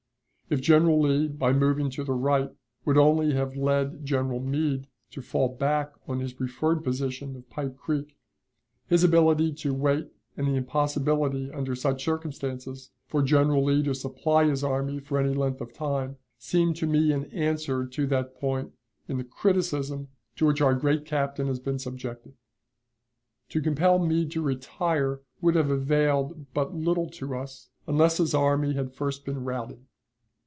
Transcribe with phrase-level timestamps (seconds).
[0.49, 2.51] If General Lee, by moving to the right,
[2.83, 7.77] would only have led General Meade to fall back on his preferred position of Pipe
[7.77, 8.17] Creek,
[8.85, 14.43] his ability to wait and the impossibility under such circumstances for General Lee to supply
[14.43, 18.73] his army for any length of time seem to me an answer to that point
[19.07, 22.33] in the criticism to which our great Captain has been subjected.
[23.51, 28.73] To compel Meade to retire would have availed but little to us, unless his army
[28.73, 29.79] had first been routed.